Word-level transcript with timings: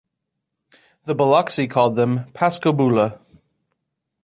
The 1.03 1.13
Biloxi 1.13 1.67
called 1.67 1.95
them 1.95 2.21
"Pascoboula". 2.33 3.19